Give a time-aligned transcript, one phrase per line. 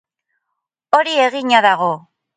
[0.99, 1.95] Hori egina dago.